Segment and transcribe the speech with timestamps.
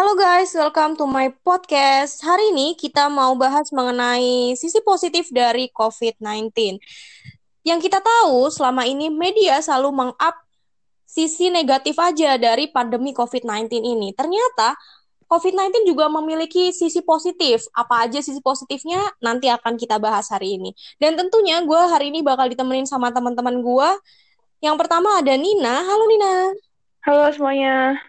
[0.00, 2.24] Halo guys, welcome to my podcast.
[2.24, 6.80] Hari ini kita mau bahas mengenai sisi positif dari COVID-19.
[7.68, 10.40] Yang kita tahu selama ini media selalu meng-up
[11.04, 14.16] sisi negatif aja dari pandemi COVID-19 ini.
[14.16, 14.72] Ternyata
[15.28, 17.68] COVID-19 juga memiliki sisi positif.
[17.76, 20.72] Apa aja sisi positifnya nanti akan kita bahas hari ini.
[20.96, 23.90] Dan tentunya gue hari ini bakal ditemenin sama teman-teman gue.
[24.64, 25.84] Yang pertama ada Nina.
[25.84, 26.56] Halo Nina.
[27.04, 28.00] Halo semuanya.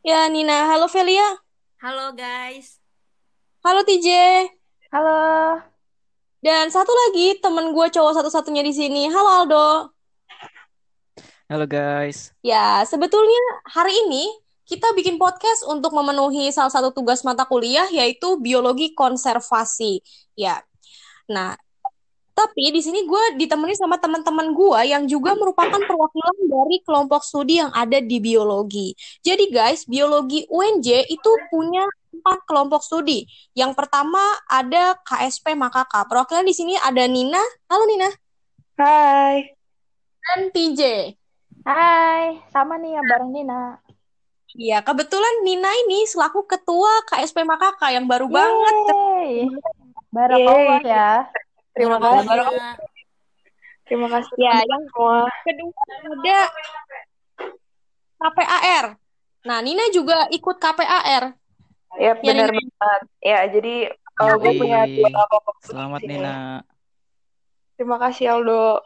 [0.00, 0.64] Ya Nina.
[0.64, 1.44] Halo Velia.
[1.76, 2.80] Halo guys.
[3.60, 4.08] Halo TJ.
[4.88, 5.60] Halo.
[6.40, 9.12] Dan satu lagi temen gue cowok satu-satunya di sini.
[9.12, 9.92] Halo Aldo.
[11.52, 12.32] Halo guys.
[12.40, 14.24] Ya, sebetulnya hari ini
[14.64, 20.00] kita bikin podcast untuk memenuhi salah satu tugas mata kuliah yaitu biologi konservasi.
[20.32, 20.64] Ya.
[21.28, 21.60] Nah,
[22.34, 27.60] tapi di sini gue ditemani sama teman-teman gue yang juga merupakan perwakilan dari kelompok studi
[27.60, 28.96] yang ada di biologi.
[29.20, 33.24] Jadi guys, biologi UNJ itu punya empat kelompok studi.
[33.54, 36.04] Yang pertama ada KSP Makaka.
[36.08, 37.40] Perwakilan di sini ada Nina.
[37.70, 38.08] Halo Nina.
[38.80, 39.54] Hai.
[40.20, 40.80] Dan TJ.
[41.64, 43.80] Hai, sama nih ya bareng Nina.
[44.50, 48.74] Iya, kebetulan Nina ini selaku ketua KSP Makaka yang baru banget.
[50.10, 51.30] Barakallah ya.
[51.80, 52.28] Terima kasih.
[53.88, 55.24] Terima kasih Ya, yang kedua
[56.20, 56.40] ada
[58.20, 58.84] KPAR.
[59.48, 61.32] Nah, Nina juga ikut KPAR.
[61.96, 63.02] Ya, Ya, benar banget.
[63.24, 63.74] Ya, jadi
[64.20, 66.20] uh, gue Jadi, punya dua kelompok Selamat sini.
[66.20, 66.36] Nina.
[67.80, 68.84] Terima kasih Aldo.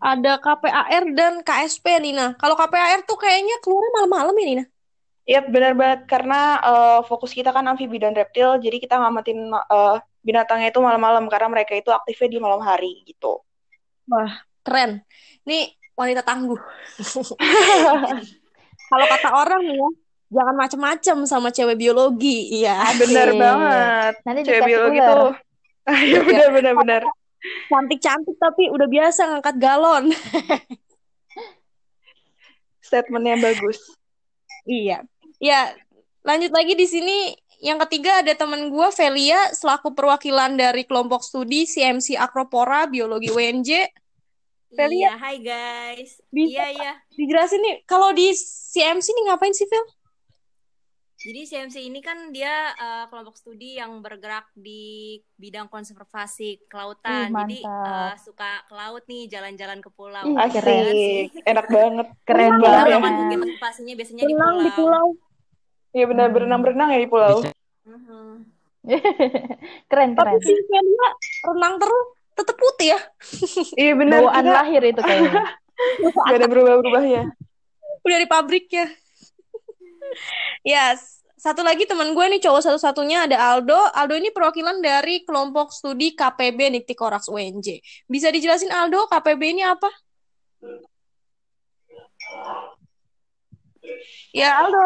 [0.00, 2.36] Ada KPAR dan KSP, Nina.
[2.36, 4.64] Kalau KPAR tuh kayaknya keluarnya malam-malam ya, Nina?
[5.24, 10.00] Iya, benar banget karena uh, fokus kita kan amfibi dan reptil, jadi kita ngamatin uh,
[10.20, 13.40] binatangnya itu malam-malam karena mereka itu aktifnya di malam hari gitu.
[14.08, 15.00] Wah, keren.
[15.48, 16.58] Nih, wanita tangguh.
[18.90, 19.88] Kalau kata orang nih ya,
[20.40, 22.62] jangan macem-macem sama cewek biologi.
[22.62, 22.90] Iya.
[22.98, 23.38] Benar Asik.
[23.38, 24.14] banget.
[24.26, 25.10] Nanti Cewek biologi ular.
[25.10, 25.32] tuh.
[25.90, 27.02] Iya, benar benar benar.
[27.66, 30.04] Cantik-cantik tapi udah biasa ngangkat galon.
[32.84, 33.80] Statementnya bagus.
[34.68, 35.02] Iya.
[35.40, 35.72] Ya,
[36.22, 41.68] lanjut lagi di sini yang ketiga ada teman gue Velia selaku perwakilan dari kelompok studi
[41.68, 43.70] CMC Akropora Biologi UNJ.
[44.70, 45.12] Velia.
[45.12, 46.22] Iya, hai guys.
[46.30, 46.92] Bisa Iya, iya.
[47.18, 48.32] dijelasin nih kalau di
[48.72, 49.82] CMC nih ngapain sih, Vel?
[51.20, 57.28] Jadi CMC ini kan dia uh, kelompok studi yang bergerak di bidang konservasi kelautan.
[57.28, 60.24] Ih, Jadi uh, suka ke laut nih, jalan-jalan ke pulau.
[60.24, 60.38] Ih.
[60.40, 61.44] Asik.
[61.44, 62.08] Enak banget.
[62.24, 62.88] Keren banget.
[62.88, 63.36] ya?
[63.36, 65.06] konservasinya biasanya di Renang di pulau.
[65.90, 66.34] Iya benar Hmm.
[66.34, 67.42] berenang-berenang ya di pulau.
[69.90, 70.40] Keren Tapi keren.
[70.40, 71.08] si Velia
[71.44, 73.00] renang terus tetep putih ya.
[73.80, 75.42] Iya benar Bawaan kita lahir itu kayaknya.
[76.30, 77.22] gak ada berubah-berubahnya.
[78.00, 78.86] Udah di pabriknya.
[80.62, 83.76] ya, s- satu lagi teman gue nih cowok satu-satunya ada Aldo.
[83.90, 87.80] Aldo ini perwakilan dari kelompok studi KPB Niktikorax UNJ.
[88.06, 89.88] Bisa dijelasin Aldo, KPB ini apa?
[94.32, 94.80] Ya Aldo,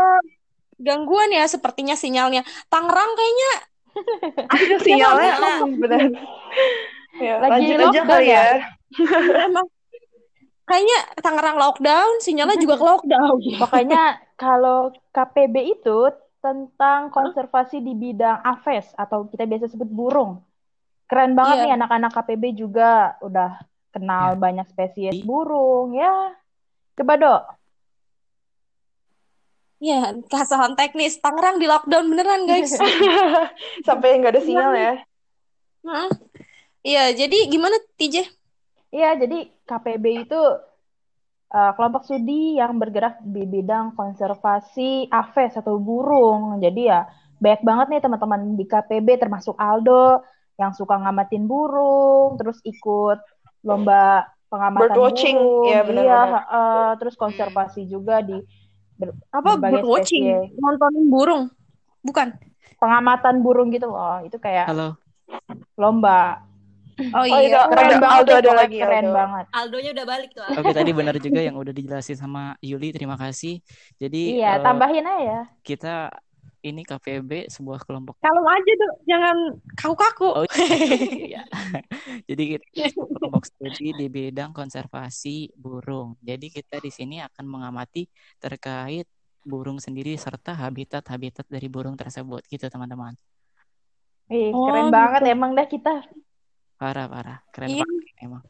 [0.78, 2.42] gangguan ya sepertinya sinyalnya.
[2.66, 3.52] Tangerang kayaknya
[4.54, 5.32] Ada sinyalnya.
[5.78, 6.00] Benar.
[7.14, 8.42] Ya, Lagi lanjut aja kali ya?
[8.42, 8.56] ya.
[9.46, 9.66] emang
[10.64, 13.38] kayaknya Tangerang lockdown, sinyalnya juga ke lockdown.
[13.62, 14.02] Pokoknya
[14.34, 15.98] kalau KPB itu
[16.42, 20.42] tentang konservasi di bidang aves atau kita biasa sebut burung.
[21.06, 21.64] Keren banget Iya.
[21.64, 23.62] nih anak-anak KPB juga udah
[23.94, 24.40] kenal Ya.
[24.40, 26.34] banyak spesies burung ya.
[26.98, 27.42] Coba dok.
[29.84, 31.20] Ya, kesalahan teknis.
[31.20, 32.72] Tangerang di lockdown beneran, guys.
[33.86, 34.94] Sampai nggak ada sinyal ya.
[35.84, 36.08] Heeh.
[36.84, 38.24] Iya, jadi gimana TJ?
[38.88, 40.40] Iya, jadi KPB itu
[41.52, 46.64] uh, kelompok studi yang bergerak di bidang konservasi aves atau burung.
[46.64, 47.04] Jadi ya
[47.36, 50.24] banyak banget nih teman-teman di KPB termasuk Aldo
[50.56, 53.20] yang suka ngamatin burung, terus ikut
[53.60, 55.66] lomba pengamatan Birdwatching, burung.
[55.68, 56.28] iya benar-benar.
[56.30, 58.38] Iya, uh, terus konservasi juga di
[58.94, 60.24] ber- Apa bird watching?
[60.24, 60.56] spesies.
[60.56, 61.44] Nontonin burung?
[62.00, 62.28] Bukan.
[62.74, 64.20] pengamatan burung gitu loh.
[64.20, 65.00] Itu kayak Halo.
[65.74, 66.44] lomba.
[67.10, 67.48] Oh, Oh, iya.
[67.48, 69.16] itu Keren banget Aldo ada lagi keren Aldo.
[69.16, 69.44] banget.
[69.50, 70.44] Aldonya udah balik tuh.
[70.52, 72.92] Oke tadi benar juga yang udah dijelasin sama Yuli.
[72.92, 73.64] Terima kasih.
[73.96, 75.48] Jadi Iya, eh, tambahin aja.
[75.60, 76.12] kita
[76.64, 78.16] ini KPB sebuah kelompok.
[78.18, 79.36] Kalem aja tuh, jangan
[79.76, 80.28] kaku-kaku.
[80.32, 80.44] Oh
[81.28, 81.44] iya.
[82.24, 86.16] Jadi kita kelompok studi di bidang konservasi burung.
[86.18, 88.08] Jadi kita di sini akan mengamati
[88.40, 89.04] terkait
[89.44, 93.12] burung sendiri serta habitat-habitat dari burung tersebut gitu teman-teman.
[94.32, 94.96] Ih, Oh, keren gitu.
[94.96, 95.94] banget emang dah kita.
[96.80, 97.38] Parah parah.
[97.52, 97.84] Keren Iya.
[97.84, 98.42] banget emang.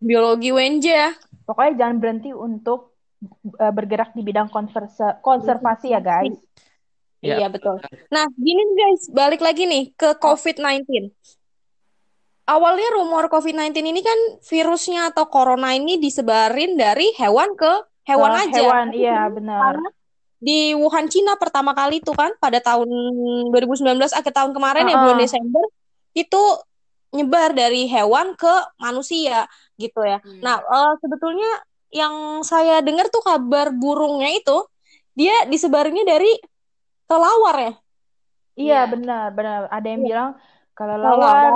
[0.00, 1.10] Biologi UNJ ya.
[1.44, 2.96] Pokoknya jangan berhenti untuk
[3.58, 6.40] uh, bergerak di bidang konversa- konservasi ya guys.
[7.18, 7.42] Ya.
[7.42, 7.82] Iya betul.
[8.14, 11.10] Nah, gini guys, balik lagi nih ke COVID-19.
[12.48, 17.72] Awalnya rumor COVID-19 ini kan virusnya atau corona ini disebarin dari hewan ke
[18.08, 18.62] hewan Ke aja.
[18.64, 19.76] hewan, iya benar.
[20.38, 22.88] Di Wuhan, Cina pertama kali itu kan pada tahun
[23.50, 25.18] 2019 akhir tahun kemarin ya bulan.
[25.18, 25.66] Desember
[26.14, 26.42] itu
[27.12, 29.44] nyebar dari hewan ke manusia
[29.76, 30.22] gitu ya.
[30.22, 30.40] Hmm.
[30.40, 31.50] Nah, eh, sebetulnya
[31.90, 34.56] yang saya dengar tuh kabar burungnya itu
[35.16, 36.32] dia disebarinnya dari
[37.08, 37.72] kelelawar ya.
[37.72, 37.74] Iya
[38.58, 38.80] Iya.
[38.92, 39.60] benar, benar.
[39.72, 40.08] Ada yang Iya.
[40.08, 40.30] bilang
[40.76, 41.16] Kelelawar.
[41.18, 41.54] kelelawar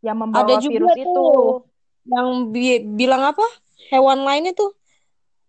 [0.00, 1.26] yang Ada membawa juga virus itu.
[2.08, 3.44] yang bi- bilang apa?
[3.92, 4.72] Hewan lainnya tuh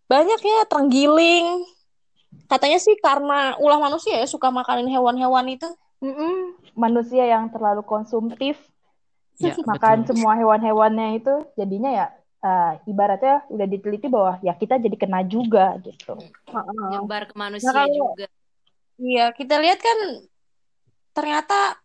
[0.09, 1.63] banyak ya terenggiling.
[2.49, 5.69] Katanya sih karena ulah manusia ya suka makanin hewan-hewan itu.
[6.01, 6.57] Mm-mm.
[6.73, 8.57] Manusia yang terlalu konsumtif
[9.39, 10.19] Ya, makan betul.
[10.19, 12.05] semua hewan-hewannya itu, jadinya ya
[12.43, 16.19] uh, ibaratnya udah diteliti bahwa ya kita jadi kena juga gitu.
[16.51, 16.87] Heeh.
[16.91, 18.27] Nyebar ke Nah, manusia kalau juga.
[18.99, 19.97] Iya kita lihat kan
[21.15, 21.79] ternyata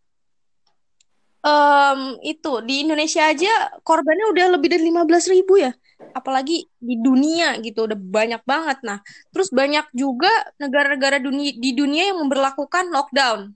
[1.44, 3.52] em, itu di Indonesia aja
[3.84, 5.72] korbannya udah lebih dari 15 ribu ya.
[6.14, 8.78] Apalagi di dunia gitu udah banyak banget.
[8.86, 8.98] Nah,
[9.34, 10.30] terus banyak juga
[10.62, 13.50] negara-negara dunia di dunia yang memberlakukan lockdown.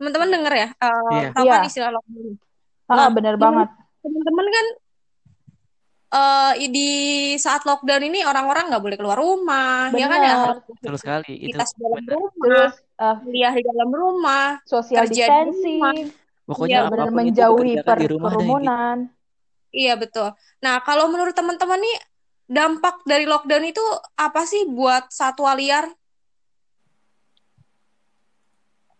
[0.00, 0.68] Teman-teman denger ya?
[0.74, 1.28] eh, Iya.
[1.36, 1.52] tahu Iya.
[1.54, 2.32] kan istilah lockdown?
[2.90, 3.68] Ah, Nah, bener ini banget.
[4.00, 4.66] teman-teman kan
[6.10, 6.88] eh di
[7.38, 10.38] saat lockdown ini orang-orang nggak boleh keluar rumah, ya kan ya Bener.
[10.50, 11.32] harus Betul sekali.
[11.46, 12.14] Itu aktivitas di dalam benar.
[12.18, 15.16] rumah, Terus uh, kuliah di dalam rumah, social rumah.
[15.16, 16.12] distancing,
[16.44, 18.98] Pokoknya Iya, benar menjauhi per kerumunan.
[19.70, 20.34] Iya betul.
[20.60, 21.96] Nah, kalau menurut teman-teman nih
[22.50, 23.84] dampak dari lockdown itu
[24.18, 25.86] apa sih buat satwa liar?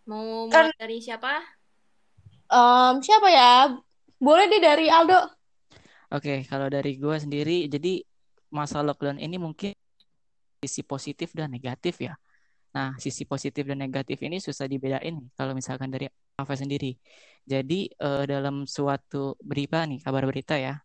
[0.07, 1.43] Mau Kan mulai dari siapa?
[2.47, 3.75] Em, siapa ya?
[4.15, 5.19] Boleh deh dari Aldo.
[6.11, 7.99] Oke, kalau dari gue sendiri, jadi
[8.47, 9.75] masa lockdown ini mungkin
[10.63, 12.15] sisi positif dan negatif ya.
[12.71, 16.07] Nah, sisi positif dan negatif ini susah dibedain kalau misalkan dari
[16.39, 16.95] Ava sendiri.
[17.43, 20.79] Jadi eh, dalam suatu berita nih, kabar berita ya.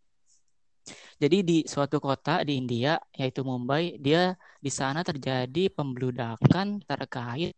[1.19, 7.55] Jadi di suatu kota di India, yaitu Mumbai, dia di sana terjadi pembludakan terkait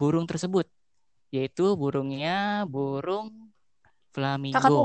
[0.00, 0.66] burung tersebut,
[1.30, 3.52] yaitu burungnya burung
[4.10, 4.82] Kakak flamingo.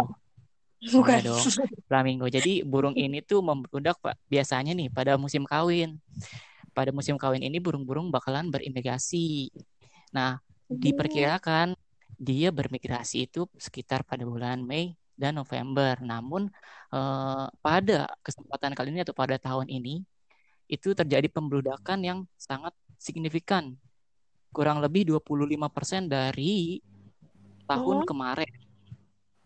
[0.82, 1.20] Bukan.
[1.22, 1.46] Dong,
[1.86, 2.26] flamingo.
[2.26, 4.18] Jadi burung ini tuh membludak Pak.
[4.26, 6.02] Biasanya nih pada musim kawin.
[6.72, 9.52] Pada musim kawin ini burung-burung bakalan berimigrasi.
[10.16, 10.40] Nah,
[10.72, 11.76] diperkirakan
[12.22, 16.00] dia bermigrasi itu sekitar pada bulan Mei dan November.
[16.04, 16.48] Namun
[16.96, 20.04] eh, pada kesempatan kali ini atau pada tahun ini
[20.72, 23.76] itu terjadi pembludakan yang sangat signifikan.
[24.56, 26.80] Kurang lebih 25% dari
[27.68, 28.08] tahun Hmm.
[28.08, 28.52] kemarin.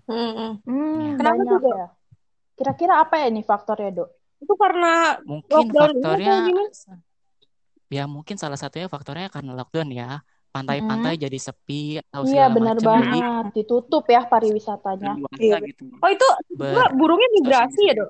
[0.05, 0.61] Hmm.
[0.65, 1.17] Hmm, Ya.
[1.17, 1.61] Kenapa Dok?
[1.65, 1.87] ya.
[2.57, 4.09] Kira-kira apa ya nih faktornya, Dok?
[4.43, 6.35] Itu karena Mungkin ini faktornya?
[7.91, 10.21] Ya mungkin salah satunya faktornya karena lockdown ya.
[10.55, 13.45] Pantai-pantai jadi sepi atau Iya, segala benar macam jadi banget.
[13.59, 15.11] Ditutup ya pariwisatanya.
[15.35, 15.57] Iya.
[15.67, 15.83] gitu.
[15.99, 18.09] Oh itu juga burungnya migrasi ya dok?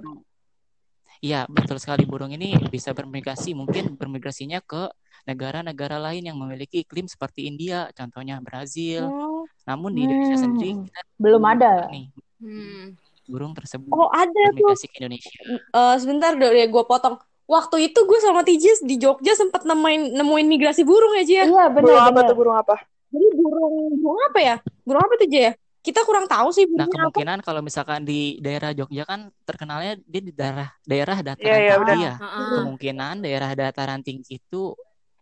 [1.26, 4.94] Iya, betul sekali burung ini bisa bermigrasi, mungkin bermigrasinya ke
[5.26, 9.10] negara-negara lain yang memiliki iklim seperti India, contohnya Brazil.
[9.10, 11.90] Oh, Namun di Indonesia sendiri Hmm, kita belum ada.
[11.90, 12.06] nih
[12.46, 12.94] Hmm.
[13.26, 14.78] burung tersebut oh ada tuh.
[14.78, 15.34] ke Indonesia.
[15.50, 17.18] Eh, sebentar dok ya gue potong.
[17.46, 21.46] Waktu itu gue sama Tijis di Jogja sempat nemuin nemuin migrasi burung ya Ji ya.
[21.46, 22.76] Iya, burung apa tuh burung apa?
[23.14, 24.56] Jadi burung burung apa ya?
[24.82, 25.54] Burung apa tuh Ji ya?
[25.86, 27.14] Kita kurang tahu sih Nah, apa.
[27.14, 32.02] kemungkinan kalau misalkan di daerah Jogja kan terkenalnya dia di daerah daerah dataran iya, tinggi
[32.02, 32.14] ya.
[32.18, 32.50] Heeh.
[32.58, 34.74] Kemungkinan daerah dataran tinggi itu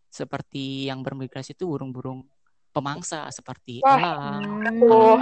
[0.07, 2.23] seperti yang bermigrasi itu burung-burung
[2.71, 3.99] pemangsa seperti Wah.
[3.99, 4.43] elang,
[4.87, 5.19] Oh,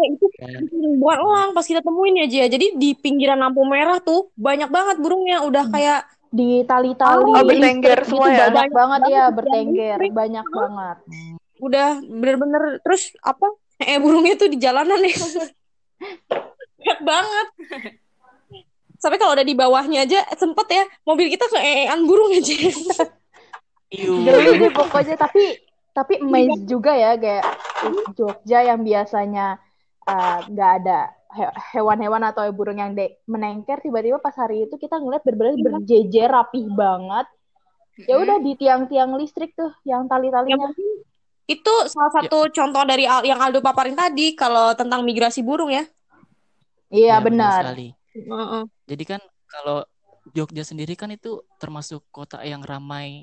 [0.00, 0.64] Eh itu dan
[0.96, 2.46] bukan elang pas kita temuin ya Ji ya.
[2.48, 8.06] Jadi di pinggiran lampu merah tuh banyak banget burungnya udah kayak Di tali-tali oh bertengger
[8.06, 8.46] gitu semua ya?
[8.46, 10.96] banyak banget banget ya, bertengger, banyak banget.
[11.60, 13.50] udah bener-bener terus apa?
[13.82, 15.16] Eh burungnya tuh di jalanan ya.
[16.80, 17.46] Banyak banget.
[19.00, 22.54] Sampai kalau udah di bawahnya aja sempet ya mobil kita keean burung aja.
[23.90, 24.22] iu.
[24.22, 25.58] Geli deh pokoknya, tapi
[25.90, 27.44] tapi amazed juga ya kayak
[28.14, 29.58] Jogja yang biasanya
[30.06, 31.19] uh, nggak ada he-
[31.72, 35.64] hewan-hewan atau burung yang de- menengker tiba-tiba pas hari itu kita ngeliat bener-bener Iya.
[35.66, 37.26] berjejer rapih banget.
[38.08, 40.68] Ya udah di tiang-tiang listrik tuh yang Ya tali-talinya.
[41.46, 45.70] itu salah Ya, satu contoh dari Al- yang Aldo paparin tadi kalau tentang migrasi burung
[45.70, 45.84] ya.
[46.90, 47.60] Iya ya benar.
[47.62, 47.88] sekali.
[48.14, 48.62] Heeh.
[48.90, 49.86] Jadi kan kalau
[50.30, 53.22] Jogja sendiri kan itu termasuk kota yang ramai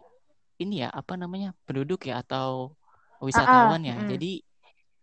[0.57, 3.95] ini ya apa namanya penduduk ya atau Ah, ah, wisatawan ya.
[3.97, 4.07] mm.
[4.11, 4.31] Jadi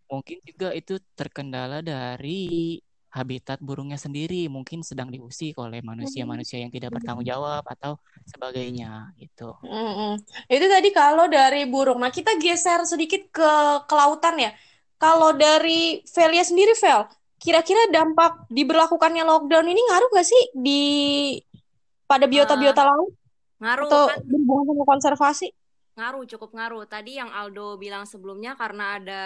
[0.05, 2.77] mungkin juga itu terkendala dari
[3.15, 7.95] habitat burungnya sendiri mungkin sedang diusik oleh manusia-manusia yang tidak bertanggung jawab atau
[8.27, 9.55] sebagainya gitu.
[9.63, 10.19] Mm-mm.
[10.51, 12.03] Itu tadi kalau dari burung.
[12.03, 13.51] Nah, kita geser sedikit ke
[13.87, 14.51] kelautan ya.
[14.99, 17.07] Kalau dari Velia sendiri, Vel,
[17.39, 20.83] kira-kira dampak diberlakukannya lockdown ini ngaruh gak sih di
[22.05, 23.15] pada biota-biota laut
[23.59, 25.47] Ngaruh atau kan berhubungan sama konservasi?
[25.95, 26.83] Ngaruh, cukup ngaruh.
[26.91, 29.23] Tadi yang Aldo bilang sebelumnya karena ada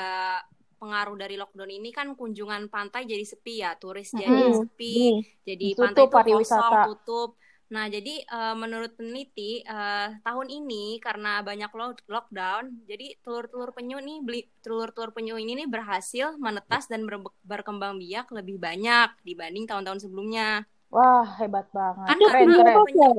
[0.81, 4.55] pengaruh dari lockdown ini kan kunjungan pantai jadi sepi ya, turis jadi Mm-mm.
[4.59, 5.17] sepi, Hmm.
[5.47, 6.25] jadi Ditutup pantai itu pariwisata.
[6.25, 7.35] kosong, tutup.
[7.69, 13.97] Nah, jadi eh, menurut peneliti eh, tahun ini karena banyak lo- lockdown, jadi telur-telur penyu
[14.07, 19.65] nih beli telur-telur penyu ini nih berhasil menetas dan ber- berkembang biak lebih banyak dibanding
[19.69, 20.65] tahun-tahun sebelumnya.
[20.93, 22.13] Wah, hebat banget.
[22.13, 22.81] Kan Keren, karena keren.
[22.85, 23.09] penyu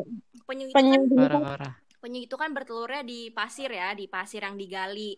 [0.49, 1.01] penyu itu Penyu kan
[2.03, 5.13] penyu itu kan bertelurnya di pasir ya, di pasir yang digali.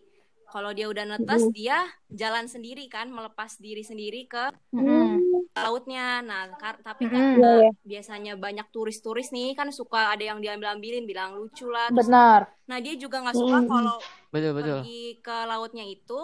[0.53, 1.81] Kalau dia udah netes, dia
[2.13, 5.49] jalan sendiri kan, melepas diri sendiri ke Mm-mm.
[5.57, 6.21] lautnya.
[6.21, 7.73] Nah, kar- tapi kan iya.
[7.81, 11.89] biasanya banyak turis-turis nih kan suka ada yang diambil-ambilin, bilang lucu lah.
[11.89, 12.53] Terus- Benar.
[12.69, 13.67] nah, dia juga nggak suka Mm.
[13.67, 13.97] kalau
[14.29, 14.79] Betul betul.
[14.85, 16.19] pergi ke lautnya itu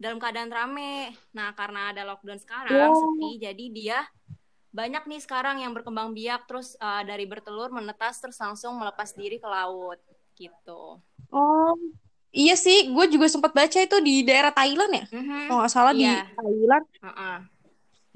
[0.00, 1.12] dalam keadaan rame.
[1.36, 2.96] Nah, karena ada lockdown sekarang, Oh.
[2.96, 3.98] sepi, jadi dia
[4.72, 9.36] banyak nih sekarang yang berkembang biak terus eh, dari bertelur menetas terus langsung melepas diri
[9.36, 10.00] ke laut
[10.32, 11.00] gitu.
[11.28, 11.72] Oh,
[12.40, 15.04] iya sih, gue juga sempat baca itu di daerah Thailand ya.
[15.10, 15.40] Mhm.
[15.48, 16.12] Kalau nggak salah di Iya.
[16.38, 16.84] Thailand.
[17.04, 17.36] Heeh.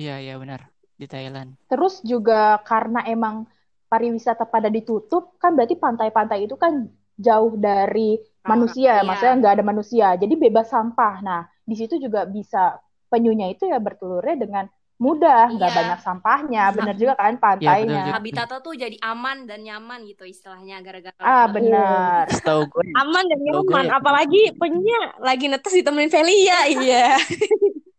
[0.00, 0.60] Iya iya benar
[1.00, 1.50] di Thailand.
[1.70, 3.46] Terus juga karena emang
[3.90, 6.86] pariwisata pada ditutup, kan berarti pantai-pantai itu kan
[7.26, 9.06] jauh dari Ah, manusia, iya.
[9.06, 11.14] maksudnya nggak ada manusia, jadi bebas sampah.
[11.20, 12.78] Nah, di situ juga bisa
[13.10, 14.64] penyunya itu ya bertelurnya dengan
[15.00, 15.78] mudah, nggak Iya.
[15.80, 18.02] banyak sampahnya, bener juga kan Iya, pantainya.
[18.04, 18.14] betul.
[18.20, 22.28] Habitatnya tuh jadi aman dan nyaman gitu istilahnya gara-gara Ah, benar.
[22.28, 23.96] Setahu gue Aman dan gue nyaman, ya.
[23.96, 27.16] apalagi penюnya lagi netes ditemenin Velia, iya.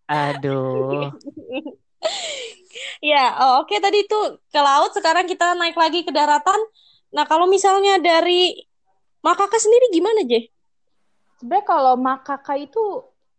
[0.05, 1.10] aduh.
[3.01, 6.58] Ya, oh, oke tadi itu ke laut, sekarang kita naik lagi ke daratan.
[7.13, 8.53] Nah, kalau misalnya dari
[9.22, 10.50] Makaka sendiri gimana, Je?
[11.38, 12.81] Sebenarnya kalau makaka itu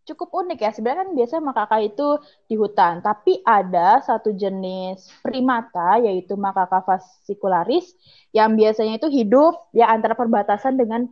[0.03, 0.71] cukup unik ya.
[0.75, 2.07] Sebenarnya kan biasanya makaka itu
[2.47, 7.95] di hutan, tapi ada satu jenis primata yaitu makaka fascicularis
[8.35, 11.07] yang biasanya itu hidup ya antara perbatasan dengan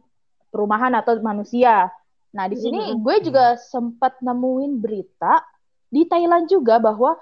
[0.52, 1.88] perumahan atau manusia.
[2.32, 5.44] Nah, di sini gue juga sempat nemuin berita
[5.92, 7.16] di Thailand juga bahwa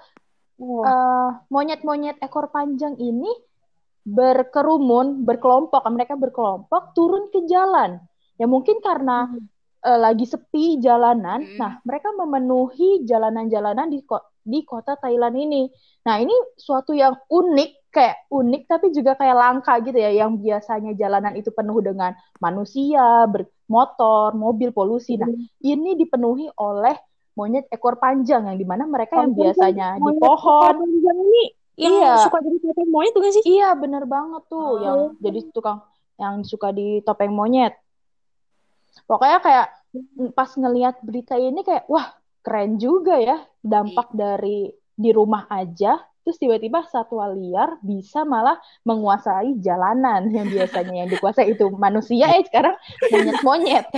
[0.60, 0.84] Oh.
[0.84, 3.32] eh, monyet-monyet ekor panjang ini
[4.04, 7.96] berkerumun, berkelompok, mereka berkelompok turun ke jalan.
[8.36, 9.28] Ya mungkin karena
[9.80, 11.56] eh, lagi sepi jalanan, Hmm.
[11.56, 15.68] nah mereka memenuhi jalanan-jalanan di ko- di kota Thailand ini.
[16.04, 20.92] Nah, ini suatu yang unik, kayak unik tapi juga kayak langka gitu ya, yang biasanya
[20.96, 25.16] jalanan itu penuh dengan manusia, bermotor, mobil, polusi.
[25.16, 25.28] Nah,
[25.60, 26.96] ini dipenuhi oleh
[27.36, 31.44] monyet ekor panjang yang di mana mereka yang biasanya di pohon, panjang ini
[31.80, 32.12] yang Iya.
[32.28, 33.44] suka jadi topeng monyet tuh gak sih?
[33.48, 34.76] Iya, bener banget tuh Oh.
[34.82, 35.80] yang jadi tukang
[36.20, 37.72] yang suka di topeng monyet.
[39.06, 39.66] Pokoknya kayak
[40.32, 46.36] pas ngelihat berita ini kayak wah, keren juga ya dampak dari di rumah aja terus
[46.36, 52.76] tiba-tiba satwa liar bisa malah menguasai jalanan yang biasanya yang dikuasai itu manusia eh sekarang
[53.08, 53.86] monyet-monyet.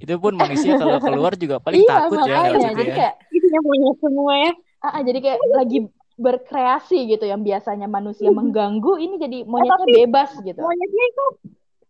[0.00, 2.96] Itu pun manusia kalau keluar juga paling Iya, takut ya makanya harusnya jadi ya.
[2.96, 4.52] kayak Isinya monyet semua ya.
[4.80, 5.78] ah, ah, jadi kayak lagi
[6.16, 10.58] berkreasi gitu yang biasanya manusia mengganggu ini jadi monyetnya tapi- bebas gitu.
[10.58, 11.24] Monyetnya itu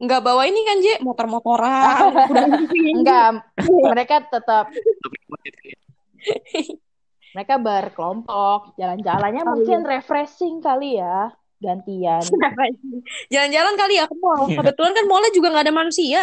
[0.00, 0.94] nggak bawa ini kan, Je?
[1.04, 2.12] Motor-motoran,
[2.96, 4.72] Enggak, mereka tetap
[7.36, 11.30] mereka berkelompok, jalan-jalannya Oh, mungkin refreshing kali ya,
[11.62, 12.24] gantian.
[13.32, 14.50] Jalan-jalan kali ya ke mall.
[14.50, 16.22] Kebetulan kan mallnya juga nggak ada manusia.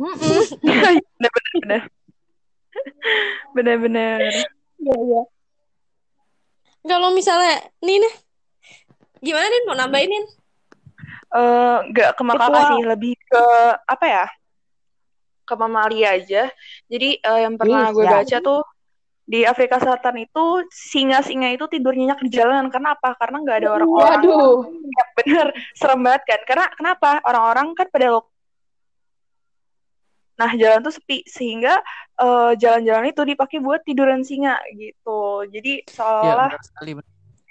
[0.00, 0.40] Mm-mm.
[0.64, 1.82] Bener-bener.
[3.54, 4.18] Bener-bener.
[4.82, 5.22] Iya, iya.
[6.82, 8.10] Kalau misalnya, Nina,
[9.22, 9.64] gimana Nin?
[9.70, 10.24] Mau nambahin, Nin?
[11.32, 13.44] Eh, nggak ke makaka sih, lebih ke
[13.88, 14.26] apa ya?
[15.48, 16.52] Ke mamalia aja.
[16.92, 18.14] Jadi eh, yang pernah Ih, gue siap.
[18.20, 18.60] baca tuh
[19.22, 22.68] di Afrika Selatan itu singa-singa itu tidur nyenyak di jalanan.
[22.68, 23.16] Kenapa?
[23.16, 24.22] Karena nggak ada orang-orang.
[24.28, 24.60] Waduh,
[24.92, 26.40] Ya, bener, serem banget kan?
[26.44, 27.10] Karena kenapa?
[27.24, 28.28] Orang-orang kan pada lo-
[30.32, 31.80] Nah, jalan tuh sepi sehingga
[32.18, 35.48] eh, jalan-jalan itu dipakai buat tiduran singa gitu.
[35.48, 36.50] Jadi Iya, seolah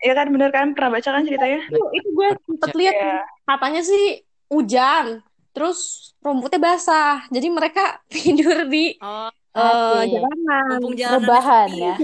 [0.02, 0.10] benar sekali.
[0.10, 0.10] benar.
[0.10, 1.60] ya kan bener kan pernah baca kan ceritanya?
[1.64, 3.16] Itu, itu gue sempet lihat Ya.
[3.46, 4.04] katanya sih
[4.48, 5.06] hujan,
[5.52, 5.80] terus
[6.20, 7.24] rumputnya basah.
[7.28, 10.10] Jadi mereka tidur di Oh, eh, Asik.
[10.12, 10.80] jalanan.
[10.92, 11.82] jalanan rebahan sepi.
[11.82, 11.96] ya.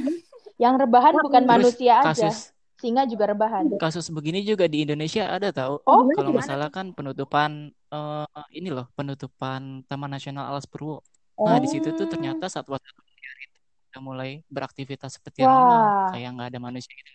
[0.58, 2.38] Yang rebahan bukan Terus manusia aja, kasus
[2.76, 3.64] singa juga rebahan.
[3.78, 5.82] kasus begini juga di Indonesia ada tahu.
[5.84, 11.02] Oh, Kalau nggak gimana salah kan penutupan eh, ini loh, penutupan Taman Nasional Alas Purwo.
[11.38, 12.10] Nah, di situ tuh Oh.
[12.10, 16.10] ternyata satwa-satwa liar itu udah mulai beraktivitas seperti normal Wah.
[16.12, 17.14] kayak nggak ada manusia gitu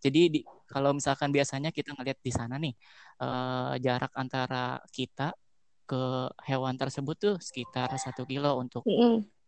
[0.00, 2.74] jadi di, kalau misalkan biasanya kita ngeliat di sana nih
[3.20, 5.36] eh, jarak antara kita
[5.84, 6.02] ke
[6.46, 8.86] hewan tersebut tuh sekitar satu kilo untuk.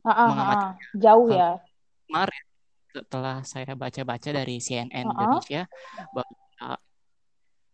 [0.02, 0.64] Ah, ah, mengamati.
[0.66, 0.73] ah.
[0.99, 1.50] Jauh Kalau- ya.
[2.11, 2.42] kemarin
[2.92, 5.14] setelah saya baca-baca dari CNN Uh-uh.
[5.16, 5.62] Indonesia
[6.12, 6.75] bahwa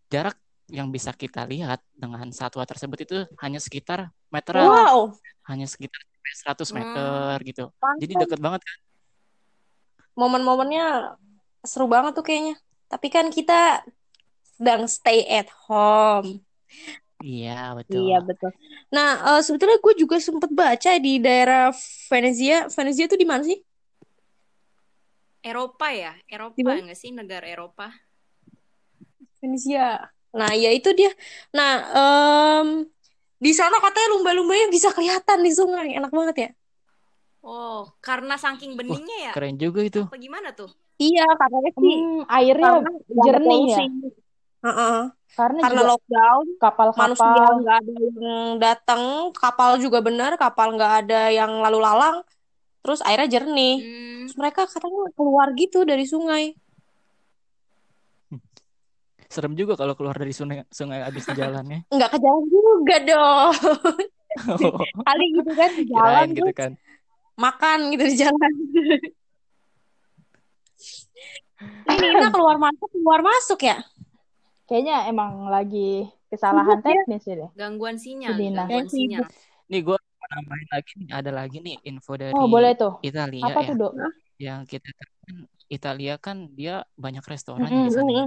[0.08, 0.36] jarak
[0.68, 5.16] yang bisa kita lihat dengan satwa tersebut itu hanya sekitar meteran, Wow.
[5.48, 5.96] hanya sekitar
[6.44, 6.76] 100 Hmm.
[6.84, 7.64] meter gitu.
[7.98, 8.20] Jadi Pantes.
[8.28, 8.78] deket banget kan?
[10.12, 11.16] Momen-momennya
[11.64, 12.60] seru banget tuh kayaknya.
[12.88, 13.84] Tapi kan kita
[14.56, 16.42] sedang stay at home.
[17.18, 18.08] Iya, betul.
[18.08, 18.50] Iya betul.
[18.94, 21.74] Nah, eh, sebetulnya gue juga sempet baca di daerah
[22.08, 22.70] Venezia.
[22.70, 23.58] Venezia tuh di mana sih?
[25.42, 26.14] Eropa ya?
[26.26, 26.82] Eropa Di mana?
[26.86, 27.90] nggak sih negara Eropa?
[29.38, 30.10] Venezia.
[30.34, 31.10] Nah, ya itu dia.
[31.54, 32.68] Nah, em,
[33.38, 35.94] di sana katanya lumba-lumbanya bisa kelihatan di sungai.
[35.94, 36.50] Enak banget ya?
[37.48, 39.32] Oh, karena saking beningnya ya?
[39.32, 40.04] Keren juga itu.
[40.04, 40.68] Apa gimana tuh?
[41.00, 41.96] Iya, katanya sih.
[41.96, 42.90] Hmm, airnya Karena
[43.24, 43.80] jernih ya.
[43.80, 43.84] polusi.
[44.68, 44.98] Heeh.
[45.32, 47.52] Karena Karena juga lockdown, manusia kapal-kapal.
[47.62, 49.02] nggak ada yang datang,
[49.32, 52.16] kapal juga benar, kapal nggak ada yang lalu lalang,
[52.84, 53.76] terus airnya jernih.
[53.80, 56.52] Hmm, Terus mereka katanya keluar gitu dari sungai.
[59.32, 61.86] Serem juga kalau keluar dari sungai sungai abis di jalannya.
[61.88, 63.52] Nggak ke jalan juga dong.
[65.08, 66.72] Kali gitu kan di jalan Kirain gitu kan.
[67.38, 68.52] Makan gitu di jalan.
[71.88, 73.82] Ini Ina keluar masuk keluar masuk ya?
[74.68, 77.02] Kayaknya emang lagi kesalahan Sibuk ya?
[77.02, 77.50] teknis ya deh.
[77.56, 78.68] gangguan sinyal, Dina.
[78.68, 79.24] gangguan sinyal.
[79.72, 79.96] Nih gue
[80.28, 83.00] nambahin lagi nih ada lagi nih info dari Oh, boleh tuh.
[83.00, 83.68] Italia Apa ya.
[83.72, 83.92] tuh, Dok?
[84.38, 85.36] Yang kita tahu kan
[85.68, 87.88] Italia kan dia banyak restoran Mm-mm.
[87.88, 88.26] di sana ya.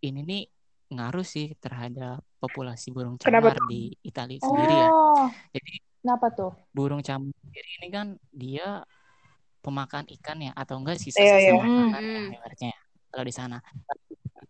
[0.00, 0.42] Ini nih
[0.90, 4.88] ngaruh sih terhadap populasi burung Kenapa camar di Italia sendiri ya.
[4.88, 6.52] Oh, Jadi kenapa tuh?
[6.72, 8.82] burung camar sendiri ini kan dia
[9.60, 11.54] pemakan ikan ya atau enggak Iya, sisa-sisa iya.
[11.60, 12.32] makanan Hmm.
[12.32, 12.72] ya ibaratnya
[13.10, 13.58] kalau di sana.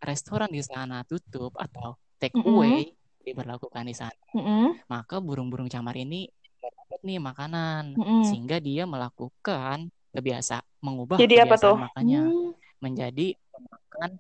[0.01, 4.17] Restoran di sana tutup atau take away diberlakukan di sana.
[4.33, 4.81] Mm-mm.
[4.89, 6.31] Maka burung-burung camar ini
[6.63, 8.23] dapat nih makanan Mm-mm.
[8.25, 11.75] sehingga dia melakukan kebiasa mengubah Jadi apa tuh?
[11.77, 12.51] kebiasaan makannya Hmm.
[12.81, 14.11] menjadi pemakan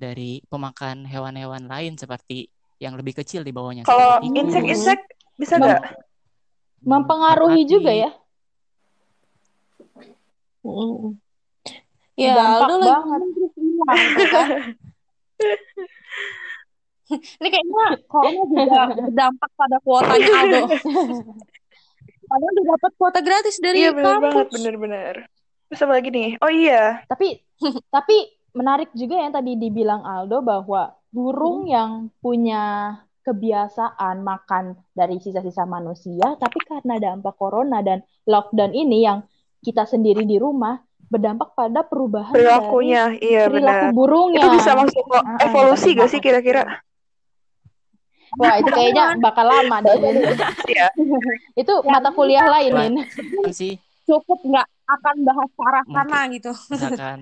[0.00, 2.48] dari pemakan hewan-hewan lain seperti
[2.80, 4.98] yang lebih kecil di bawahnya Kalau insek-insek
[5.36, 6.01] bisa nggak?
[6.82, 7.72] Mempengaruhi merpati.
[7.72, 8.10] juga ya.
[10.62, 11.18] Mm-mm.
[12.14, 13.20] Ya, Dampak Aldo banget.
[14.14, 14.48] tuh kan.
[17.12, 20.60] Ini kayaknya corona juga berdampak pada kuotanya Aldo.
[22.30, 24.54] Padahal udah dapat kuota gratis dari Iya bener banget, kampus.
[24.56, 25.14] bener-bener.
[25.68, 26.30] Terus apa lagi nih?
[26.40, 27.36] Oh iya, Tapi
[27.94, 28.16] tapi
[28.52, 36.34] menarik juga yang tadi dibilang Aldo bahwa burung yang punya kebiasaan makan dari sisa-sisa manusia,
[36.36, 39.22] tapi karena dampak corona dan lockdown ini yang
[39.62, 43.94] kita sendiri di rumah berdampak pada perubahan dari perilakunya, iya perilaku benar.
[43.94, 44.40] burungnya.
[44.42, 46.82] Itu bisa masuk ke Ah, evolusi gak sih kira-kira?
[48.32, 49.92] Wah, itu kayaknya bakal lama deh.
[50.72, 50.88] Iya.
[51.52, 52.72] Itu Ya, mata kuliah lain.
[52.72, 52.94] Min.
[53.52, 53.76] Sih
[54.08, 56.52] Cukup nggak akan bahas ke arah sana gitu.
[56.72, 57.18] misalkan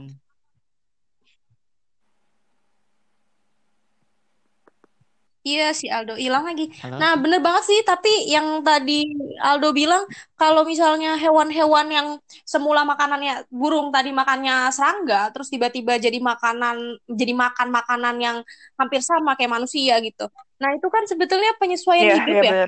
[5.41, 6.69] Iya si Aldo hilang lagi.
[6.85, 7.81] halo Nah, bener banget sih.
[7.81, 9.09] Tapi yang tadi
[9.41, 10.05] Aldo bilang,
[10.37, 12.09] kalau misalnya hewan-hewan yang
[12.45, 16.77] semula makanannya burung tadi makannya serangga, terus tiba-tiba jadi makanan,
[17.09, 18.37] jadi makan makanan yang
[18.77, 20.29] hampir sama kayak manusia gitu.
[20.61, 22.67] Nah, itu kan sebetulnya penyesuaian Iya, hidup iya ya.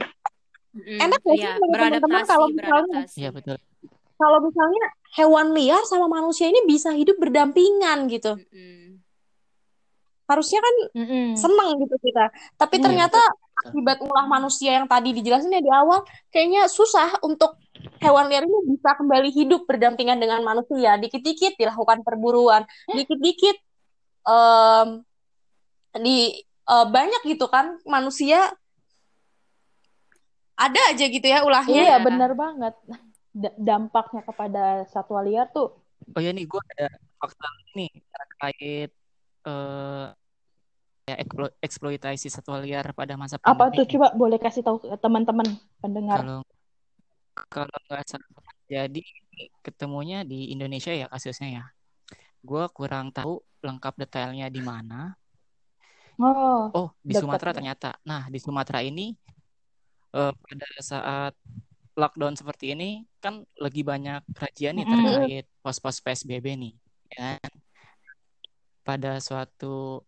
[0.73, 0.99] Mm-mm.
[1.05, 3.57] Enak sih Iya, menurut teman-teman beradaptasi, kalau misalnya, iya betul
[4.17, 4.85] kalau misalnya
[5.19, 8.41] hewan liar sama manusia ini bisa hidup berdampingan gitu.
[8.41, 9.03] Mm-mm.
[10.27, 11.27] Harusnya kan Mm-mm.
[11.35, 12.31] seneng gitu kita.
[12.57, 12.85] Tapi Hmm.
[12.85, 13.21] ternyata
[13.63, 17.55] akibat ulah manusia yang tadi dijelasin ya di awal, kayaknya susah untuk
[17.99, 20.99] hewan liar ini bisa kembali hidup berdampingan dengan manusia.
[20.99, 23.57] Dikit-dikit dilakukan perburuan, dikit-dikit
[24.25, 24.89] em,
[25.99, 28.51] di eh, banyak gitu kan manusia
[30.57, 31.75] ada aja gitu ya ulahnya.
[31.75, 32.05] Iya, Iya.
[32.07, 32.75] benar banget.
[33.33, 35.73] D- dampaknya kepada satwa liar tuh
[36.13, 38.91] oh ya nih gue ada fakta nih terkait
[39.43, 40.07] eh
[41.03, 43.99] ya eksplo- eksploitasi satwa liar pada masa apa pandemi tuh?
[43.99, 45.49] Coba boleh kasih tahu ke teman-teman
[45.83, 46.23] pendengar.
[46.23, 46.41] kalau
[47.51, 48.29] kalau nggak salah
[48.69, 49.03] jadi
[49.65, 51.65] ketemunya di Indonesia ya kasusnya ya
[52.45, 55.17] gue kurang tahu lengkap detailnya di mana
[56.23, 57.57] Oh, Oh, di Dekat Sumatera ya.
[57.59, 57.91] ternyata.
[58.07, 59.11] Nah, di Sumatera ini
[60.13, 61.33] eh, pada saat
[61.99, 66.73] lockdown seperti ini kan lagi banyak kajian nih terkait pos-pos PSBB nih,
[67.11, 67.53] ya kan?
[68.83, 70.03] Pada suatu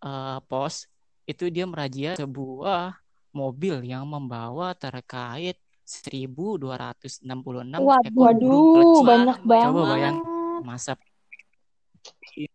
[0.00, 0.88] eh, pos
[1.28, 2.96] itu dia merazia sebuah
[3.30, 8.00] mobil yang membawa terkait 1266 Waduh.
[8.04, 9.66] ekor Waduh, banyak banget.
[9.68, 10.16] Coba bayang
[10.62, 10.92] masa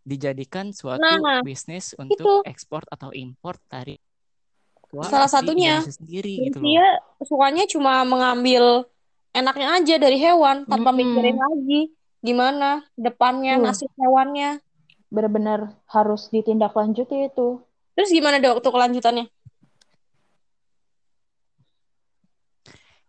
[0.00, 2.34] dijadikan suatu Nah, bisnis untuk itu.
[2.48, 3.94] ekspor atau impor dari
[5.06, 5.86] Salah satunya.
[5.86, 6.66] Sendiri gitu loh.
[6.66, 6.86] dia
[7.22, 8.90] sukanya cuma mengambil
[9.30, 10.98] enaknya aja dari hewan tanpa Mm-mm.
[10.98, 11.80] mikirin lagi
[12.20, 13.64] gimana depannya Tuh.
[13.64, 14.60] nasib hewannya.
[15.10, 17.58] Bener-bener harus ditindaklanjuti itu.
[17.98, 19.26] Terus gimana dok untuk kelanjutannya?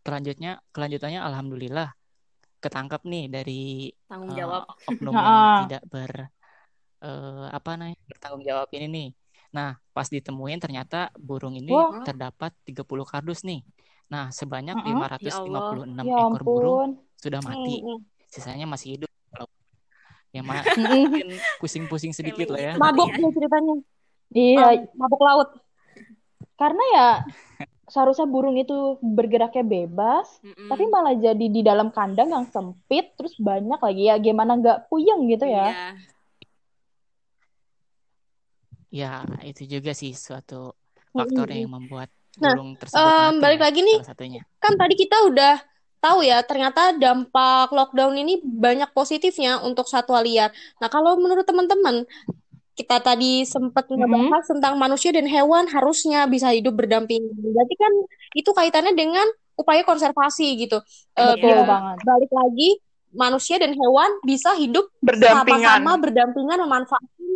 [0.02, 1.94] Kelanjutnya, kelanjutannya alhamdulillah
[2.62, 4.70] ketangkap nih dari Tanggung eh, jawab.
[4.86, 6.12] oknum yang tidak ber
[7.02, 9.10] eh, apa namanya bertanggung jawab ini nih.
[9.52, 13.62] Nah, pas ditemuin ternyata burung ini wah, terdapat 30 kardus nih.
[14.08, 14.80] Nah, sebanyak.
[14.84, 15.20] Ya Allah.
[15.20, 17.76] 556 Ya ekor burung sudah mati.
[17.84, 18.00] Mm-mm.
[18.32, 19.12] Sisanya masih hidup.
[20.32, 21.28] Ya ma- mungkin
[21.60, 22.74] pusing-pusing sedikit lah ya.
[22.80, 23.28] Mabok ya.
[23.36, 23.76] ceritanya.
[24.32, 25.50] Iya, Um, mabok laut.
[26.56, 27.10] karena ya
[27.90, 30.94] seharusnya burung itu bergeraknya bebas, tapi Mm-mm.
[30.94, 35.44] malah jadi di dalam kandang yang sempit, terus banyak lagi ya gimana nggak puyeng gitu
[35.44, 35.74] ya.
[35.74, 35.88] Iya.
[38.92, 40.76] Ya, itu juga sih suatu
[41.12, 41.60] faktor Mm-mm.
[41.66, 44.00] yang membuat Nah, burung tersebut em, mati balik ya, lagi nih,
[44.64, 45.56] kan tadi kita udah
[46.02, 50.50] tahu ya, ternyata dampak lockdown ini banyak positifnya untuk satwa liar.
[50.82, 52.04] Nah, kalau menurut teman-teman,
[52.74, 54.02] kita tadi sempat Mm-mm.
[54.02, 57.30] ngebahas tentang manusia dan hewan harusnya bisa hidup berdampingan.
[57.38, 57.94] Berarti kan
[58.34, 60.82] itu kaitannya dengan upaya konservasi gitu.
[61.14, 61.98] Eh, Betul biar banget.
[62.02, 62.70] balik lagi,
[63.14, 65.78] manusia dan hewan bisa hidup Berdampingan.
[65.78, 67.30] sama-sama berdampingan memanfaatkan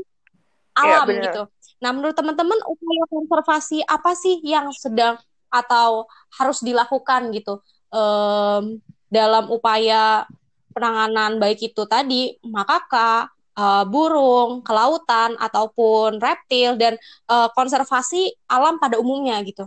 [0.76, 1.24] Ya, alam bener.
[1.32, 1.44] gitu.
[1.80, 5.16] Nah, menurut teman-teman upaya konservasi apa sih yang sedang
[5.48, 6.04] atau
[6.36, 10.26] harus dilakukan gitu em, dalam upaya
[10.76, 17.00] penanganan baik itu tadi makaka, eh, burung, kelautan ataupun reptil dan
[17.32, 19.66] eh, konservasi alam pada umumnya gitu.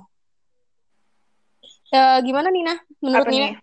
[1.89, 2.77] Eh, gimana Nina?
[3.01, 3.55] Menurut Apa Nina nih?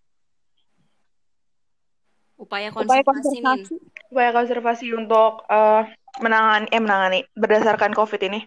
[2.36, 3.44] Upaya upaya konservasi, Nin.
[3.46, 3.76] konservasi?
[4.12, 5.82] Upaya konservasi untuk eh,
[6.20, 8.40] menangani, eh menangani berdasarkan COVID ini.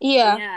[0.00, 0.28] Iya.
[0.36, 0.56] Iya.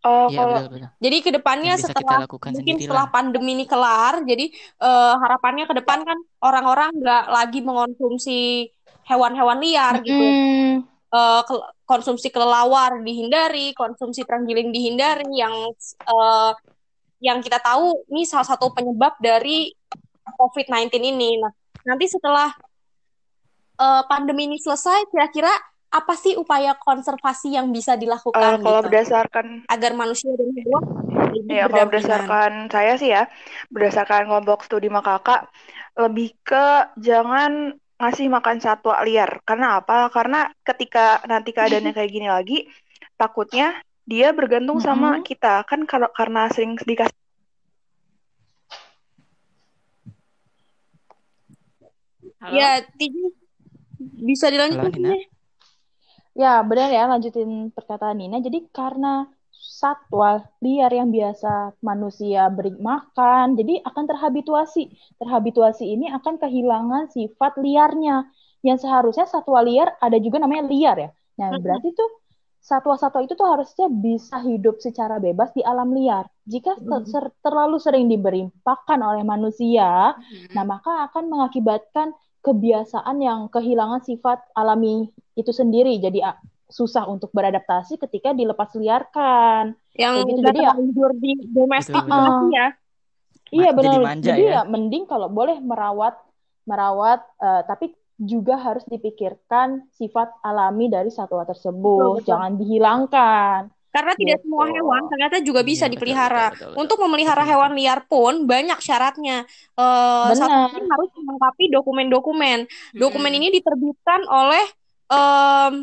[0.00, 0.88] Eh, Iya, kalau betul-betul.
[1.00, 3.12] Jadi ke depannya Yang bisa kita setelah lakukan mungkin setelah lah.
[3.12, 4.46] pandemi ini kelar, jadi
[4.80, 8.40] eh, harapannya ke depan kan orang-orang nggak lagi mengonsumsi
[9.04, 10.24] hewan-hewan liar gitu.
[11.10, 15.52] Eh, ke- konsumsi kelelawar dihindari, konsumsi terenggiling dihindari, yang
[16.08, 16.52] eh,
[17.20, 19.68] yang kita tahu ini salah satu penyebab dari
[20.40, 21.36] COVID-19 ini.
[21.44, 21.52] Nah,
[21.84, 22.48] nanti setelah
[23.76, 25.52] eh, pandemi ini selesai, kira-kira
[25.90, 30.84] apa sih upaya konservasi yang bisa dilakukan kalau gitu berdasarkan agar manusia dan hewan
[31.50, 33.26] ya kalau berdasarkan saya sih ya,
[33.74, 35.50] berdasarkan kelompok studi Makaka
[35.98, 39.42] lebih ke jangan ngasih makan satwa liar.
[39.44, 40.08] Karena apa?
[40.14, 42.58] Karena ketika nanti keadaannya kayak gini lagi,
[43.18, 45.26] takutnya dia bergantung sama Mm-mm.
[45.26, 45.66] kita.
[45.66, 47.18] Kan kalau karena sering dikasih
[52.40, 52.56] Halo?
[52.56, 53.36] Ya, Tiji
[54.24, 55.39] bisa Halo, deh.
[56.42, 58.36] Ya, benar ya, lanjutin perkataan Nina.
[58.46, 59.08] Jadi karena
[59.80, 60.28] satwa
[60.64, 61.48] liar yang biasa
[61.88, 64.80] manusia beri makan, jadi akan terhabituasi.
[65.20, 68.12] Terhabituasi ini akan kehilangan sifat liarnya.
[68.66, 71.08] Yang seharusnya satwa liar ada juga namanya liar ya.
[71.40, 72.08] Nah, berarti tuh
[72.70, 76.24] satwa-satwa itu tuh harusnya bisa hidup secara bebas di alam liar.
[76.52, 80.48] Jika ter- ser- terlalu sering diberi pakan oleh manusia, Mm-mm.
[80.56, 82.08] Nah, maka akan mengakibatkan
[82.40, 85.96] kebiasaan yang kehilangan sifat alami itu sendiri.
[86.00, 86.24] Jadi
[86.70, 89.74] susah untuk beradaptasi ketika dilepas liarkan.
[89.98, 90.40] Yang gitu.
[90.46, 90.72] Jadi ya,
[91.18, 92.48] di domestikasi uh-uh.
[92.54, 92.66] ya.
[93.50, 93.84] iya benar.
[93.90, 94.52] jadi manja Jadi ya.
[94.54, 96.14] ya mending kalau boleh merawat,
[96.70, 102.14] merawat, eh, tapi juga harus dipikirkan sifat alami dari satwa Betul, tersebut.
[102.20, 102.28] betul.
[102.30, 103.60] Jangan dihilangkan.
[103.90, 104.74] Karena tidak semua Gitu.
[104.78, 106.46] hewan ternyata juga bisa Iya, betul, dipelihara.
[106.46, 106.80] betul, betul, betul.
[106.80, 107.78] Untuk memelihara Betul, hewan betul.
[107.82, 109.36] liar pun banyak syaratnya.
[109.74, 112.58] Eh, satu harus melengkapi dokumen-dokumen.
[112.94, 113.38] Dokumen Mm-mm.
[113.42, 114.64] ini diterbitkan oleh
[115.10, 115.74] em,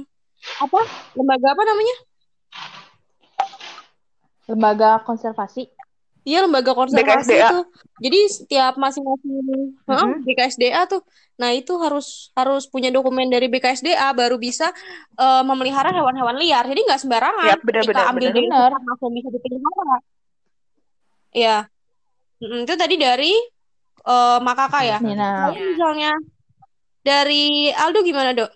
[0.58, 0.80] apa?
[1.20, 1.96] Lembaga apa namanya?
[4.48, 5.68] Lembaga konservasi.
[6.28, 7.48] Iya, lembaga konservasi BKSDA.
[7.48, 7.60] itu.
[8.04, 9.32] Jadi setiap masing-masing
[9.88, 10.28] Heeh, Mm-mm.
[10.28, 11.00] BKSDA tuh.
[11.40, 14.68] Nah, itu harus harus punya dokumen dari BKSDA baru bisa
[15.16, 16.68] eh, memelihara hewan-hewan liar.
[16.68, 19.98] Jadi nggak sembarangan ya ketika benar-benar ambil hutan langsung bisa dipelihara.
[21.32, 21.58] Ya,
[22.38, 23.34] Mm, itu tadi dari
[24.08, 25.08] eh, Makaka Iya, ya.
[25.08, 25.30] Nina.
[25.56, 25.62] Iya.
[25.74, 26.12] misalnya
[27.02, 28.52] dari Aldo gimana, Dok?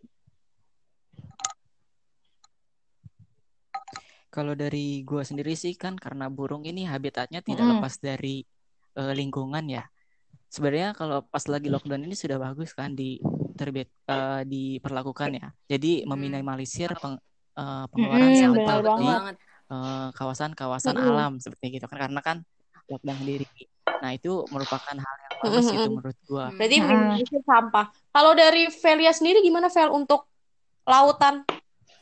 [4.32, 7.78] Kalau dari gua sendiri sih kan karena burung ini habitatnya tidak Mm-mm.
[7.78, 8.41] lepas dari
[9.00, 9.84] eh, lingkungan ya.
[10.54, 13.20] Sebenarnya kalau pas lagi lockdown ini sudah bagus kan di
[13.60, 15.48] terbit eh, diperlakukan ya.
[15.72, 17.20] Jadi meminimalisir peng-
[17.60, 19.08] Mm-mm, pengeluaran benar sampah di
[20.17, 21.08] kawasan-kawasan Mm-mm.
[21.12, 22.38] alam seperti gitu kan karena kan
[22.91, 23.46] lockdown sendiri.
[24.02, 25.96] Nah, itu merupakan hal yang bagus itu Mm-mm.
[25.96, 26.46] menurut gua.
[26.50, 26.58] Hmm.
[26.60, 27.86] Berarti minimalisir sampah.
[28.12, 30.28] Kalau dari Velia sendiri gimana Vel untuk
[30.88, 31.46] lautan?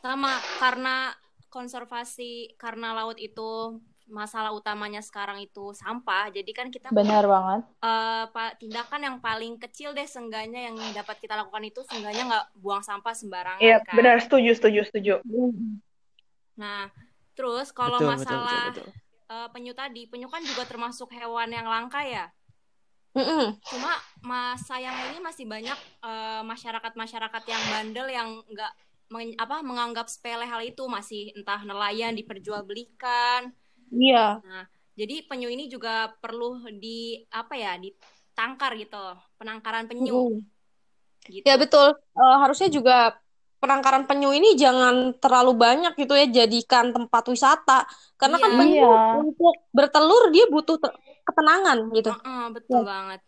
[0.00, 1.12] Sama karena
[1.56, 3.78] konservasi karena laut itu
[4.10, 6.24] masalah utamanya sekarang itu sampah.
[6.36, 7.62] Jadi kan kita Benar banget.
[7.84, 12.46] eh, pa- tindakan yang paling kecil deh seenggaknya yang dapat kita lakukan itu seenggaknya nggak
[12.62, 13.96] buang sampah sembarangan Iya, kan.
[13.96, 15.14] benar, setuju, setuju, setuju.
[16.60, 16.82] Nah,
[17.36, 18.86] terus kalau Betul, betul, betul, masalah betul.
[19.32, 22.24] eh, penyu tadi, penyu kan juga termasuk hewan yang langka ya.
[23.16, 23.60] Mm-mm.
[23.70, 28.72] Cuma mas sayangnya ini masih banyak eh, masyarakat-masyarakat yang bandel yang nggak
[29.10, 33.50] meng- apa menganggap sepele hal itu masih entah nelayan diperjualbelikan.
[33.90, 34.38] Iya.
[34.94, 39.02] Jadi penyu ini juga perlu di apa ya ditangkar gitu,
[39.36, 40.46] penangkaran penyu Mm-mm.
[41.26, 41.44] gitu.
[41.44, 41.98] Ya betul.
[41.98, 43.18] Eh, harusnya juga
[43.60, 47.84] penangkaran penyu ini jangan terlalu banyak gitu ya jadikan tempat wisata.
[48.14, 48.58] Karena kan Iya.
[48.62, 48.94] penyu Iya.
[49.26, 50.96] untuk bertelur dia butuh te-
[51.26, 52.10] ketenangan gitu.
[52.14, 53.20] Heeh, betul banget.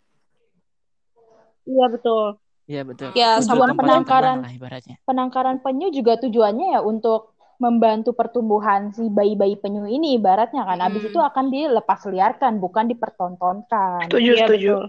[1.63, 2.39] Iya betul.
[2.73, 3.09] Iya, betul.
[3.13, 4.37] Ya, sama tempat penangkaran.
[4.41, 4.97] tenang lah ibaratnya.
[5.05, 7.21] Penangkaran penyu juga tujuannya ya untuk
[7.59, 10.81] membantu pertumbuhan si bayi-bayi penyu ini ibaratnya kan.
[10.81, 11.11] Habis Hmm.
[11.13, 14.09] itu akan dilepas liarkan, bukan dipertontonkan.
[14.09, 14.73] Setuju, Iya setuju.
[14.73, 14.85] betul.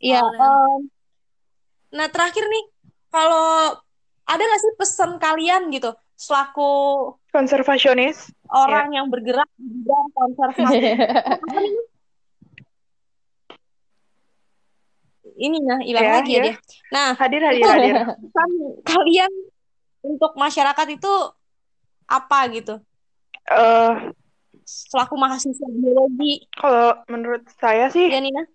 [0.00, 0.20] Iya.
[0.20, 0.80] Soalnya- em,
[1.92, 2.64] nah terakhir nih,
[3.08, 3.46] kalau
[4.24, 6.70] ada nggak sih pesan kalian gitu selaku
[7.28, 8.30] Konservasionis.
[8.48, 10.78] orang yang bergerak di bidang konservasi?
[11.42, 11.74] Apa nih?
[15.42, 16.44] Ini nah hilang Ya, lagi ya ya.
[16.46, 16.54] dia.
[16.94, 17.94] Nah Hadir, hadir, hadir.
[17.98, 18.50] pesan
[18.86, 19.32] kalian
[20.06, 21.12] untuk masyarakat itu
[22.06, 22.74] apa gitu?
[23.50, 23.92] Eh,
[24.62, 28.46] Selaku mahasiswa biologi, kalau menurut saya sih, ya Nina?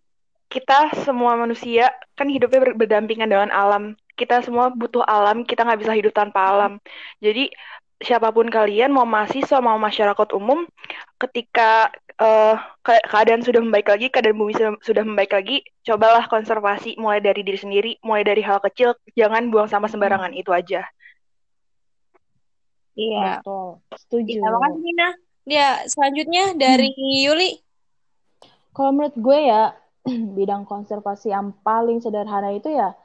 [0.48, 3.84] kita semua manusia kan hidupnya ber- berdampingan dengan alam.
[4.16, 6.80] Kita semua butuh alam, kita nggak bisa hidup tanpa alam.
[7.20, 7.52] Jadi
[8.00, 10.64] siapa pun kalian, mau mahasiswa, mau masyarakat umum,
[11.20, 16.98] ketika eh, ke- keadaan sudah membaik lagi, keadaan bumi sudah, sudah membaik lagi, cobalah konservasi
[16.98, 20.82] mulai dari diri sendiri, mulai dari hal kecil, jangan buang sampah sembarangan, itu aja.
[22.98, 23.46] Iya.
[23.46, 23.68] Betul.
[23.94, 24.42] Setuju.
[24.42, 25.10] Iya, makasih Nina.
[25.48, 27.62] Ya, selanjutnya dari Yuli.
[28.74, 29.78] Kalau menurut gue ya,
[30.38, 32.98] bidang konservasi yang paling sederhana itu ya,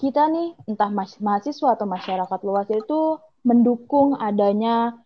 [0.00, 0.88] kita nih, entah
[1.20, 4.96] mahasiswa atau masyarakat luas itu mendukung adanya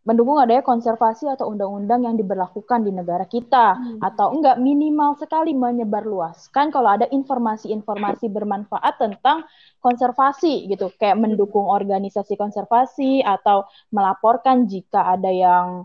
[0.00, 3.76] mendukung adanya konservasi atau undang-undang yang diberlakukan di negara kita.
[4.00, 9.44] Atau enggak minimal sekali menyebarluaskan kalau ada informasi-informasi bermanfaat tentang
[9.84, 10.88] konservasi gitu.
[10.96, 15.84] Kayak mendukung organisasi konservasi atau melaporkan jika ada yang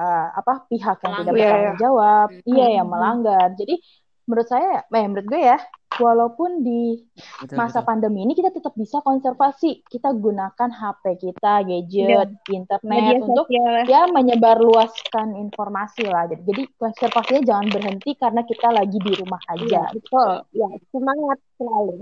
[0.00, 1.36] eh, apa pihak yang tidak Melanggar.
[1.36, 2.28] bertanggung jawab.
[2.32, 2.42] Hmm.
[2.48, 3.48] iya yang melanggar.
[3.52, 3.74] Jadi
[4.22, 5.58] menurut saya eh menurut gue ya
[5.92, 7.04] walaupun di
[7.42, 7.88] Betul, masa betul.
[7.90, 13.84] pandemi ini kita tetap bisa konservasi kita gunakan HP kita gadget internet Media untuk sosial.
[13.84, 16.24] ya menyebarluaskan informasi lah.
[16.26, 19.82] Jadi, jadi konservasinya jangan berhenti karena kita lagi di rumah Iya, aja.
[19.92, 20.30] betul.
[20.54, 21.96] Ya, semangat selalu.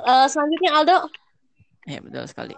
[0.00, 0.98] Eh, selanjutnya Aldo.
[1.84, 2.56] Ya, betul sekali.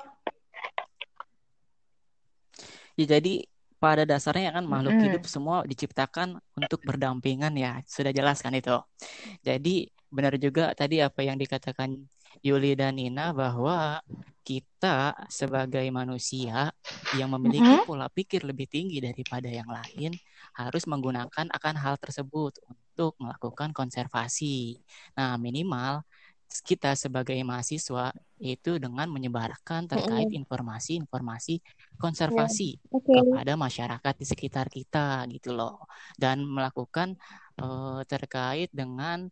[2.95, 3.47] Ya, jadi
[3.79, 5.01] pada dasarnya kan makhluk Mm-mm.
[5.05, 7.79] hidup semua diciptakan untuk berdampingan ya.
[7.87, 8.75] Sudah jelas kan itu.
[9.47, 11.95] Jadi benar juga tadi apa yang dikatakan
[12.45, 14.01] Yuli dan Nina bahwa
[14.47, 16.73] kita sebagai manusia
[17.13, 20.17] yang memiliki pola pikir lebih tinggi daripada yang lain
[20.57, 24.81] harus menggunakan akan hal tersebut untuk melakukan konservasi.
[25.17, 26.05] Nah, minimal
[26.49, 31.61] kita sebagai mahasiswa itu dengan menyebarkan terkait informasi-informasi
[32.01, 33.13] konservasi Oke.
[33.13, 35.85] kepada masyarakat di sekitar kita gitu loh
[36.17, 37.19] dan melakukan
[37.61, 39.29] eh, terkait dengan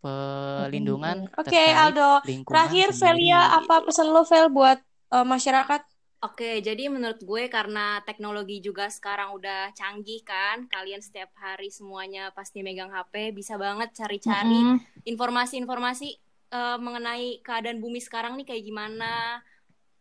[0.00, 2.20] pelindungan Oke, terkait Aldo.
[2.28, 4.78] lingkungan Terakhir Velia, gitu apa pesan lo Vel buat
[5.14, 5.80] eh, masyarakat?
[6.20, 12.28] Oke, jadi menurut gue karena teknologi juga sekarang udah canggih kan, kalian setiap hari semuanya
[12.36, 14.80] pasti megang HP, bisa banget cari-cari Mm-mm.
[15.08, 16.08] informasi-informasi
[16.52, 19.40] eh, mengenai keadaan bumi sekarang nih kayak gimana,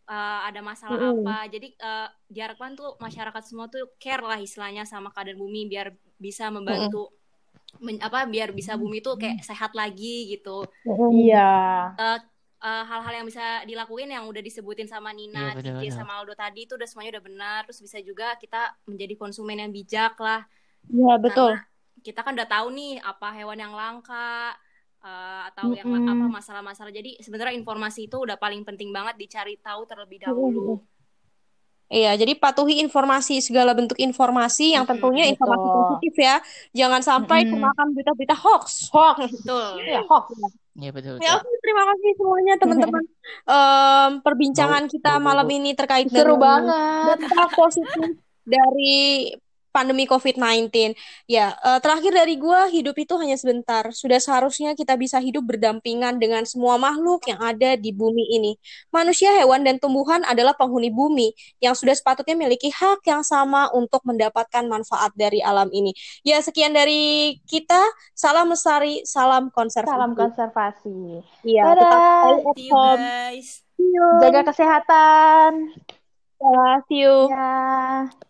[0.10, 1.26] eh, ada masalah Mm-mm.
[1.26, 1.38] apa.
[1.54, 6.50] Jadi eh, diharapkan tuh masyarakat semua tuh care lah istilahnya sama keadaan bumi biar bisa
[6.52, 7.14] membantu
[7.86, 10.66] men- apa biar bisa bumi tuh kayak sehat lagi gitu.
[11.14, 11.40] Iya.
[12.00, 12.20] Eh,
[12.64, 15.92] eh, hal-hal yang bisa dilakuin yang udah disebutin sama Nina, Iya, betul.
[15.92, 17.60] sama Aldo tadi itu udah semuanya udah benar.
[17.68, 20.42] Terus bisa juga kita menjadi konsumen yang bijak lah.
[20.90, 21.52] Iya, betul.
[21.52, 21.64] Karena
[22.00, 24.56] kita kan udah tahu nih apa hewan yang langka
[25.02, 26.12] eh, atau yang Mm-mm.
[26.12, 26.92] apa masalah-masalah.
[26.92, 30.80] Jadi sebenarnya informasi itu udah paling penting banget dicari tahu terlebih dahulu.
[31.90, 35.34] Iya, jadi patuhi informasi segala bentuk informasi yang tentunya Betul.
[35.34, 36.36] informasi positif ya.
[36.86, 37.58] Jangan sampai Mm-mm.
[37.58, 38.94] termakan berita-berita hoax.
[38.94, 39.18] Hoax.
[39.42, 39.82] Betul.
[39.90, 40.26] Ya, hoax.
[40.78, 41.18] Iya betul.
[41.18, 41.50] Ya, betul.
[41.50, 43.04] oke, terima kasih semuanya teman-teman.
[43.58, 47.26] Em, perbincangan kita malam ini terkait Seru dengan banget.
[47.26, 48.10] dampak positif
[48.46, 49.34] dari
[49.70, 50.94] pandemi COVID-19.
[51.26, 53.90] Ya, eh, terakhir dari gua, hidup itu hanya sebentar.
[53.94, 58.58] Sudah seharusnya kita bisa hidup berdampingan dengan semua makhluk yang ada di bumi ini.
[58.90, 64.02] Manusia, hewan, dan tumbuhan adalah penghuni bumi yang sudah sepatutnya memiliki hak yang sama untuk
[64.06, 65.94] mendapatkan manfaat dari alam ini.
[66.26, 67.80] Ya, sekian dari kita.
[68.14, 69.94] Salam lestari, salam konservasi.
[69.96, 71.24] Salam konservasi.
[71.46, 72.20] Iya, tetap Dadah.
[72.20, 73.00] stay at See you home.
[73.00, 73.48] guys.
[73.80, 74.08] See you.
[74.20, 75.52] Jaga kesehatan.
[76.40, 77.16] Ya, see you.
[77.32, 78.29] Ya.